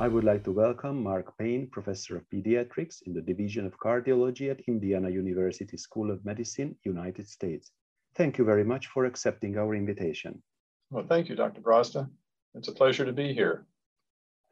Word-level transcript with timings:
I 0.00 0.08
would 0.08 0.24
like 0.24 0.44
to 0.44 0.52
welcome 0.52 1.02
Mark 1.02 1.36
Payne, 1.36 1.66
Professor 1.66 2.16
of 2.16 2.26
Pediatrics 2.30 3.02
in 3.02 3.12
the 3.12 3.20
Division 3.20 3.66
of 3.66 3.78
Cardiology 3.78 4.50
at 4.50 4.62
Indiana 4.66 5.10
University 5.10 5.76
School 5.76 6.10
of 6.10 6.24
Medicine, 6.24 6.74
United 6.84 7.28
States. 7.28 7.70
Thank 8.14 8.38
you 8.38 8.46
very 8.46 8.64
much 8.64 8.86
for 8.86 9.04
accepting 9.04 9.58
our 9.58 9.74
invitation. 9.74 10.42
Well, 10.88 11.04
thank 11.06 11.28
you, 11.28 11.36
Dr. 11.36 11.60
Brosta. 11.60 12.08
It's 12.54 12.68
a 12.68 12.72
pleasure 12.72 13.04
to 13.04 13.12
be 13.12 13.34
here. 13.34 13.66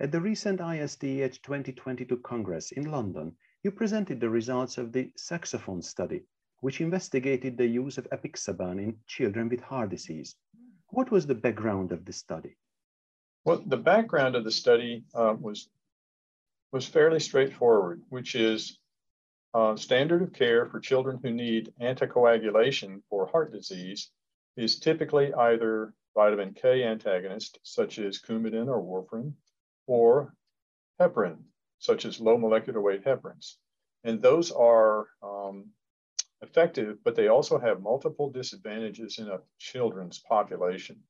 At 0.00 0.12
the 0.12 0.20
recent 0.20 0.60
ISTH 0.60 1.40
2022 1.40 2.18
Congress 2.18 2.72
in 2.72 2.90
London, 2.90 3.34
you 3.62 3.70
presented 3.70 4.20
the 4.20 4.28
results 4.28 4.76
of 4.76 4.92
the 4.92 5.10
saxophone 5.16 5.80
study, 5.80 6.24
which 6.60 6.82
investigated 6.82 7.56
the 7.56 7.66
use 7.66 7.96
of 7.96 8.06
apixaban 8.10 8.78
in 8.82 8.98
children 9.06 9.48
with 9.48 9.62
heart 9.62 9.88
disease. 9.88 10.36
What 10.88 11.10
was 11.10 11.26
the 11.26 11.34
background 11.34 11.90
of 11.90 12.04
the 12.04 12.12
study? 12.12 12.58
Well, 13.48 13.62
the 13.64 13.78
background 13.78 14.36
of 14.36 14.44
the 14.44 14.50
study 14.50 15.04
uh, 15.14 15.34
was 15.40 15.70
was 16.70 16.86
fairly 16.86 17.18
straightforward, 17.18 18.02
which 18.10 18.34
is 18.34 18.78
uh, 19.54 19.74
standard 19.74 20.20
of 20.20 20.34
care 20.34 20.66
for 20.66 20.80
children 20.80 21.18
who 21.22 21.30
need 21.30 21.72
anticoagulation 21.80 23.00
for 23.08 23.26
heart 23.26 23.50
disease 23.50 24.10
is 24.58 24.78
typically 24.78 25.32
either 25.32 25.94
vitamin 26.14 26.52
K 26.52 26.84
antagonist, 26.84 27.58
such 27.62 27.98
as 27.98 28.20
Coumadin 28.20 28.68
or 28.68 28.82
warfarin, 28.82 29.32
or 29.86 30.34
heparin, 31.00 31.38
such 31.78 32.04
as 32.04 32.20
low 32.20 32.36
molecular 32.36 32.82
weight 32.82 33.02
heparins. 33.02 33.54
And 34.04 34.20
those 34.20 34.52
are 34.52 35.06
um, 35.22 35.70
effective, 36.42 36.98
but 37.02 37.16
they 37.16 37.28
also 37.28 37.58
have 37.58 37.80
multiple 37.80 38.28
disadvantages 38.28 39.18
in 39.18 39.28
a 39.28 39.40
children's 39.58 40.18
population. 40.18 41.02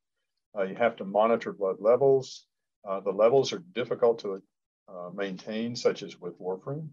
Uh, 0.56 0.62
you 0.62 0.74
have 0.74 0.96
to 0.96 1.04
monitor 1.04 1.52
blood 1.52 1.77
levels. 1.80 2.46
Uh, 2.88 3.00
the 3.00 3.10
levels 3.10 3.52
are 3.52 3.62
difficult 3.74 4.20
to 4.20 4.42
uh, 4.88 5.10
maintain, 5.14 5.77
such 5.77 6.02
as 6.02 6.20
with 6.20 6.38
warfarin. 6.40 6.88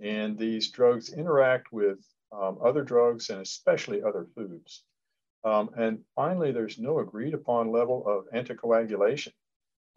And 0.00 0.38
these 0.38 0.70
drugs 0.70 1.12
interact 1.12 1.72
with 1.72 1.98
um, 2.32 2.58
other 2.64 2.82
drugs 2.82 3.30
and 3.30 3.40
especially 3.40 4.02
other 4.02 4.26
foods. 4.34 4.84
Um, 5.44 5.70
and 5.76 6.00
finally, 6.14 6.52
there's 6.52 6.78
no 6.78 6.98
agreed 6.98 7.34
upon 7.34 7.72
level 7.72 8.04
of 8.06 8.24
anticoagulation 8.34 9.32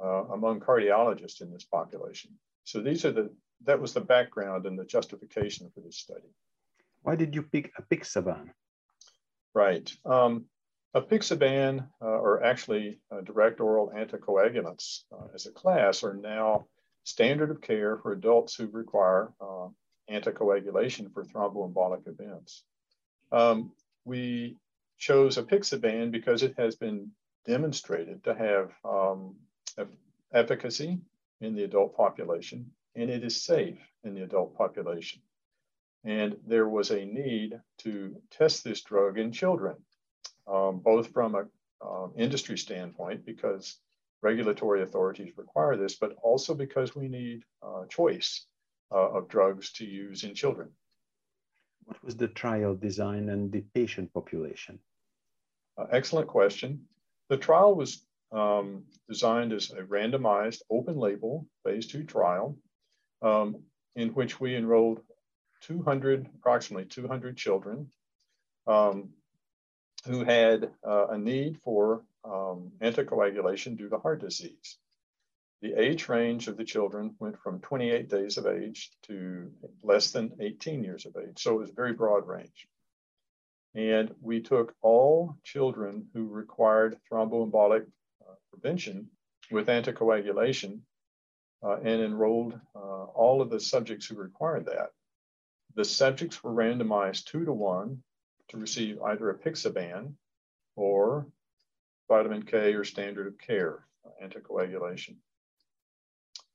uh, 0.03 0.23
among 0.31 0.61
cardiologists 0.61 1.41
in 1.41 1.51
this 1.51 1.65
population. 1.65 2.31
So 2.63 2.81
these 2.81 3.03
are 3.05 3.11
the, 3.11 3.29
that 3.65 3.79
was 3.79 3.93
the 3.93 4.01
background 4.01 4.65
and 4.65 4.79
the 4.79 4.85
justification 4.85 5.69
for 5.73 5.81
this 5.81 5.97
study. 5.97 6.33
Why 7.01 7.15
did 7.15 7.35
you 7.35 7.43
pick 7.43 7.73
apixaban? 7.75 8.49
Right. 9.53 9.91
Um, 10.05 10.45
Apixaban, 10.95 11.87
uh, 12.01 12.05
or 12.05 12.43
actually 12.43 12.99
uh, 13.11 13.21
direct 13.21 13.59
oral 13.59 13.91
anticoagulants 13.95 15.03
uh, 15.11 15.27
as 15.33 15.47
a 15.47 15.51
class, 15.51 16.03
are 16.03 16.13
now 16.13 16.67
standard 17.03 17.49
of 17.49 17.61
care 17.61 17.97
for 17.97 18.11
adults 18.11 18.55
who 18.55 18.67
require 18.67 19.31
uh, 19.41 19.67
anticoagulation 20.09 21.11
for 21.13 21.23
thromboembolic 21.23 22.07
events. 22.07 22.63
Um, 23.31 23.71
we 24.05 24.57
chose 24.99 25.37
apixaban 25.37 26.11
because 26.11 26.43
it 26.43 26.53
has 26.57 26.75
been 26.75 27.11
demonstrated 27.45 28.23
to 28.23 28.35
have 28.35 28.71
um, 28.85 29.35
efficacy 30.33 30.99
in 31.41 31.55
the 31.55 31.63
adult 31.63 31.97
population 31.97 32.71
and 32.95 33.09
it 33.09 33.23
is 33.23 33.43
safe 33.43 33.79
in 34.03 34.13
the 34.13 34.23
adult 34.23 34.55
population. 34.57 35.21
And 36.03 36.37
there 36.45 36.67
was 36.67 36.91
a 36.91 37.05
need 37.05 37.59
to 37.79 38.15
test 38.29 38.63
this 38.63 38.81
drug 38.81 39.17
in 39.17 39.31
children 39.31 39.75
um, 40.47 40.79
both 40.79 41.11
from 41.11 41.35
an 41.35 41.49
um, 41.81 42.13
industry 42.17 42.57
standpoint, 42.57 43.25
because 43.25 43.77
regulatory 44.21 44.81
authorities 44.81 45.33
require 45.37 45.75
this, 45.75 45.95
but 45.95 46.15
also 46.21 46.53
because 46.53 46.95
we 46.95 47.07
need 47.07 47.43
uh, 47.61 47.85
choice 47.89 48.45
uh, 48.91 49.09
of 49.09 49.27
drugs 49.27 49.71
to 49.73 49.85
use 49.85 50.23
in 50.23 50.33
children. 50.33 50.69
What 51.85 52.03
was 52.03 52.15
the 52.15 52.29
trial 52.29 52.75
design 52.75 53.29
and 53.29 53.51
the 53.51 53.63
patient 53.73 54.13
population? 54.13 54.79
Uh, 55.77 55.85
excellent 55.91 56.27
question. 56.27 56.85
The 57.29 57.37
trial 57.37 57.75
was 57.75 58.05
um, 58.31 58.83
designed 59.09 59.53
as 59.53 59.71
a 59.71 59.83
randomized 59.83 60.61
open 60.69 60.97
label 60.97 61.45
phase 61.63 61.87
two 61.87 62.03
trial 62.03 62.57
um, 63.21 63.63
in 63.95 64.09
which 64.09 64.39
we 64.39 64.55
enrolled 64.55 65.01
200, 65.61 66.29
approximately 66.35 66.85
200 66.85 67.37
children. 67.37 67.87
Um, 68.67 69.09
who 70.05 70.23
had 70.23 70.69
uh, 70.85 71.07
a 71.07 71.17
need 71.17 71.59
for 71.63 72.03
um, 72.25 72.71
anticoagulation 72.81 73.77
due 73.77 73.89
to 73.89 73.97
heart 73.97 74.21
disease. 74.21 74.77
The 75.61 75.79
age 75.81 76.09
range 76.09 76.49
of 76.49 76.57
the 76.57 76.65
children 76.65 77.15
went 77.19 77.39
from 77.39 77.61
28 77.61 78.09
days 78.09 78.37
of 78.37 78.47
age 78.47 78.91
to 79.03 79.49
less 79.81 80.11
than 80.11 80.33
18 80.39 80.83
years 80.83 81.05
of 81.05 81.15
age. 81.15 81.41
So 81.41 81.55
it 81.55 81.59
was 81.59 81.69
a 81.69 81.73
very 81.73 81.93
broad 81.93 82.27
range. 82.27 82.67
And 83.73 84.13
we 84.21 84.41
took 84.41 84.75
all 84.81 85.37
children 85.43 86.07
who 86.13 86.27
required 86.27 86.97
thromboembolic 87.09 87.85
uh, 88.21 88.33
prevention 88.51 89.07
with 89.51 89.67
anticoagulation 89.67 90.79
uh, 91.63 91.77
and 91.77 92.01
enrolled 92.01 92.59
uh, 92.75 92.79
all 92.79 93.41
of 93.41 93.49
the 93.49 93.59
subjects 93.59 94.05
who 94.05 94.15
required 94.15 94.65
that. 94.65 94.89
The 95.75 95.85
subjects 95.85 96.43
were 96.43 96.51
randomized 96.51 97.25
two 97.25 97.45
to 97.45 97.53
one 97.53 98.03
to 98.49 98.57
receive 98.57 99.01
either 99.01 99.29
a 99.29 99.37
apixaban 99.37 100.13
or 100.75 101.27
vitamin 102.07 102.43
K 102.43 102.73
or 102.73 102.83
standard 102.83 103.27
of 103.27 103.37
care 103.37 103.85
anticoagulation. 104.23 105.15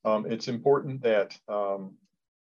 Um, 0.05 0.27
it's 0.31 0.49
important 0.49 1.03
that 1.03 1.39
um, 1.49 1.97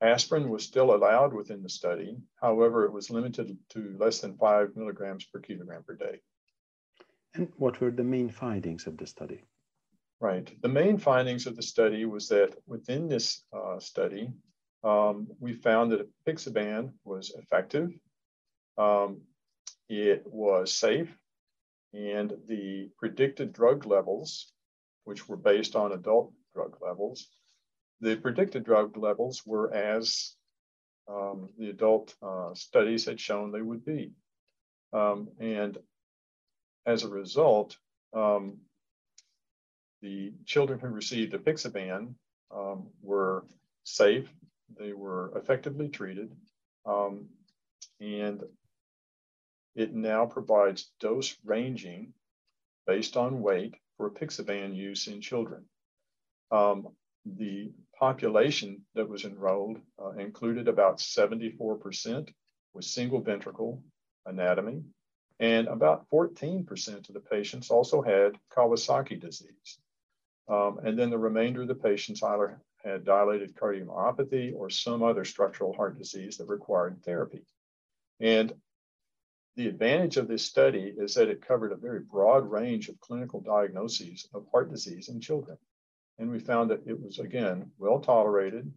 aspirin 0.01 0.49
was 0.49 0.63
still 0.63 0.93
allowed 0.93 1.33
within 1.33 1.63
the 1.63 1.69
study. 1.69 2.17
However, 2.41 2.85
it 2.85 2.91
was 2.91 3.09
limited 3.09 3.57
to 3.69 3.95
less 3.97 4.19
than 4.19 4.37
five 4.37 4.75
milligrams 4.75 5.25
per 5.25 5.39
kilogram 5.39 5.83
per 5.83 5.95
day. 5.95 6.19
And 7.33 7.51
what 7.57 7.79
were 7.79 7.91
the 7.91 8.03
main 8.03 8.29
findings 8.29 8.87
of 8.87 8.97
the 8.97 9.07
study? 9.07 9.43
Right. 10.19 10.51
The 10.61 10.69
main 10.69 10.97
findings 10.97 11.47
of 11.47 11.55
the 11.55 11.63
study 11.63 12.05
was 12.05 12.27
that 12.29 12.55
within 12.67 13.07
this 13.07 13.43
uh, 13.53 13.79
study, 13.79 14.29
um, 14.83 15.27
we 15.39 15.53
found 15.53 15.91
that 15.91 16.07
apixaban 16.25 16.91
was 17.03 17.33
effective 17.37 17.91
um, 18.77 19.21
it 19.89 20.23
was 20.25 20.73
safe, 20.73 21.15
and 21.93 22.33
the 22.47 22.89
predicted 22.97 23.53
drug 23.53 23.85
levels, 23.85 24.51
which 25.03 25.27
were 25.27 25.37
based 25.37 25.75
on 25.75 25.91
adult 25.91 26.31
drug 26.53 26.77
levels, 26.81 27.27
the 27.99 28.15
predicted 28.15 28.63
drug 28.63 28.97
levels 28.97 29.43
were 29.45 29.73
as 29.73 30.35
um, 31.07 31.49
the 31.57 31.69
adult 31.69 32.15
uh, 32.21 32.53
studies 32.53 33.05
had 33.05 33.19
shown 33.19 33.51
they 33.51 33.61
would 33.61 33.85
be. 33.85 34.11
Um, 34.93 35.29
and 35.39 35.77
as 36.85 37.03
a 37.03 37.09
result, 37.09 37.77
um, 38.13 38.57
the 40.01 40.33
children 40.45 40.79
who 40.79 40.87
received 40.87 41.33
apixaban 41.33 42.15
um, 42.55 42.87
were 43.01 43.45
safe, 43.83 44.29
they 44.79 44.93
were 44.93 45.31
effectively 45.37 45.89
treated, 45.89 46.31
um, 46.85 47.27
and 47.99 48.43
it 49.75 49.93
now 49.93 50.25
provides 50.25 50.91
dose 50.99 51.35
ranging 51.43 52.13
based 52.87 53.17
on 53.17 53.41
weight 53.41 53.75
for 53.97 54.09
apixaban 54.09 54.75
use 54.75 55.07
in 55.07 55.21
children. 55.21 55.65
Um, 56.51 56.89
the 57.25 57.71
population 57.97 58.81
that 58.95 59.07
was 59.07 59.25
enrolled 59.25 59.79
uh, 60.03 60.11
included 60.11 60.67
about 60.67 60.97
74% 60.97 62.29
with 62.73 62.85
single 62.85 63.21
ventricle 63.21 63.83
anatomy, 64.25 64.83
and 65.39 65.67
about 65.67 66.09
14% 66.09 67.07
of 67.07 67.13
the 67.13 67.19
patients 67.19 67.69
also 67.69 68.01
had 68.01 68.37
Kawasaki 68.55 69.19
disease. 69.19 69.79
Um, 70.47 70.79
and 70.83 70.97
then 70.97 71.09
the 71.09 71.17
remainder 71.17 71.61
of 71.61 71.67
the 71.67 71.75
patients 71.75 72.23
either 72.23 72.59
had 72.83 73.05
dilated 73.05 73.55
cardiomyopathy 73.55 74.53
or 74.55 74.69
some 74.69 75.03
other 75.03 75.23
structural 75.23 75.73
heart 75.73 75.97
disease 75.97 76.37
that 76.37 76.47
required 76.47 77.03
therapy. 77.03 77.41
And 78.19 78.53
the 79.55 79.67
advantage 79.67 80.17
of 80.17 80.27
this 80.27 80.45
study 80.45 80.93
is 80.97 81.13
that 81.15 81.27
it 81.27 81.45
covered 81.45 81.71
a 81.71 81.77
very 81.77 81.99
broad 81.99 82.49
range 82.49 82.87
of 82.87 82.99
clinical 83.01 83.41
diagnoses 83.41 84.27
of 84.33 84.47
heart 84.51 84.69
disease 84.69 85.09
in 85.09 85.19
children. 85.19 85.57
And 86.19 86.29
we 86.29 86.39
found 86.39 86.71
that 86.71 86.87
it 86.87 86.99
was, 86.99 87.19
again, 87.19 87.71
well 87.77 87.99
tolerated. 87.99 88.71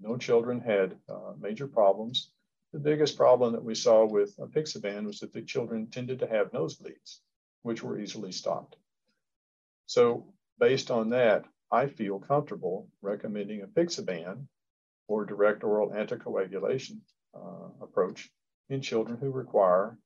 No 0.00 0.16
children 0.16 0.60
had 0.60 0.96
uh, 1.08 1.32
major 1.40 1.66
problems. 1.66 2.30
The 2.72 2.78
biggest 2.78 3.16
problem 3.16 3.52
that 3.52 3.64
we 3.64 3.74
saw 3.74 4.04
with 4.04 4.36
apixaban 4.36 5.06
was 5.06 5.20
that 5.20 5.32
the 5.32 5.42
children 5.42 5.88
tended 5.88 6.18
to 6.18 6.26
have 6.26 6.52
nosebleeds, 6.52 7.20
which 7.62 7.82
were 7.82 7.98
easily 7.98 8.32
stopped. 8.32 8.76
So, 9.86 10.26
based 10.58 10.90
on 10.90 11.10
that, 11.10 11.44
I 11.70 11.86
feel 11.86 12.18
comfortable 12.18 12.88
recommending 13.00 13.60
apixaban 13.62 14.46
or 15.08 15.24
direct 15.24 15.64
oral 15.64 15.90
anticoagulation 15.90 16.98
uh, 17.34 17.68
approach 17.80 18.30
in 18.72 18.80
children 18.80 19.18
who 19.18 19.30
require 19.30 19.98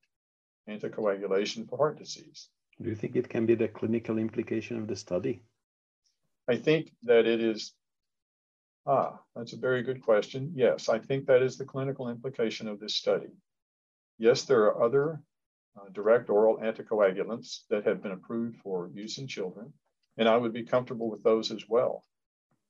anticoagulation 0.68 1.68
for 1.68 1.78
heart 1.78 1.98
disease. 1.98 2.48
Do 2.80 2.88
you 2.88 2.96
think 2.96 3.16
it 3.16 3.28
can 3.28 3.46
be 3.46 3.54
the 3.54 3.68
clinical 3.68 4.18
implication 4.18 4.78
of 4.78 4.86
the 4.88 4.96
study? 4.96 5.42
I 6.48 6.56
think 6.56 6.90
that 7.04 7.26
it 7.26 7.40
is 7.40 7.72
Ah, 8.88 9.18
that's 9.34 9.52
a 9.52 9.58
very 9.58 9.82
good 9.82 10.00
question. 10.00 10.52
Yes, 10.54 10.88
I 10.88 11.00
think 11.00 11.26
that 11.26 11.42
is 11.42 11.58
the 11.58 11.64
clinical 11.64 12.08
implication 12.08 12.68
of 12.68 12.78
this 12.78 12.94
study. 12.94 13.32
Yes, 14.16 14.44
there 14.44 14.62
are 14.66 14.80
other 14.80 15.20
uh, 15.76 15.88
direct 15.92 16.30
oral 16.30 16.58
anticoagulants 16.58 17.62
that 17.68 17.84
have 17.84 18.00
been 18.00 18.12
approved 18.12 18.58
for 18.58 18.88
use 18.94 19.18
in 19.18 19.26
children, 19.26 19.72
and 20.18 20.28
I 20.28 20.36
would 20.36 20.52
be 20.52 20.62
comfortable 20.62 21.10
with 21.10 21.24
those 21.24 21.50
as 21.50 21.68
well. 21.68 22.04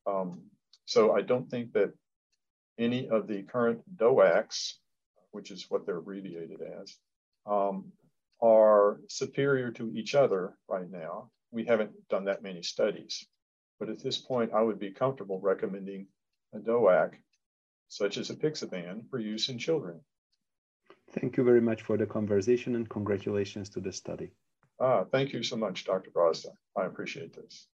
Um, 0.07 0.45
so 0.87 1.15
I 1.15 1.21
don't 1.21 1.51
think 1.51 1.75
that 1.75 1.93
any 2.79 3.09
of 3.11 3.27
the 3.27 3.43
current 3.43 3.83
DOACs, 3.95 4.73
which 5.37 5.51
is 5.51 5.67
what 5.69 5.85
they're 5.85 5.99
abbreviated 5.99 6.63
as, 6.81 6.97
um, 7.45 7.93
are 8.41 9.01
superior 9.09 9.71
to 9.71 9.93
each 9.95 10.15
other 10.15 10.57
right 10.67 10.91
now. 10.91 11.31
We 11.51 11.67
haven't 11.67 11.93
done 12.09 12.25
that 12.25 12.43
many 12.43 12.63
studies. 12.63 13.27
But 13.79 13.91
at 13.91 14.03
this 14.03 14.17
point, 14.17 14.55
I 14.55 14.63
would 14.63 14.79
be 14.79 14.91
comfortable 14.91 15.39
recommending 15.39 16.07
a 16.55 16.59
DOAC, 16.59 17.11
such 17.89 18.17
as 18.17 18.31
a 18.31 18.35
apixaban, 18.35 19.11
for 19.11 19.19
use 19.19 19.51
in 19.51 19.59
children. 19.59 20.01
Thank 21.11 21.37
you 21.37 21.45
very 21.45 21.61
much 21.61 21.83
for 21.83 21.99
the 21.99 22.07
conversation 22.07 22.75
and 22.75 22.89
congratulations 22.89 23.69
to 23.71 23.81
the 23.81 23.93
study. 23.93 24.31
Ah, 24.81 25.05
thank 25.05 25.35
you 25.35 25.43
so 25.43 25.57
much, 25.57 25.85
Dr. 25.85 26.11
Brazda. 26.11 26.53
I 26.75 26.87
appreciate 26.87 27.35
this. 27.35 27.69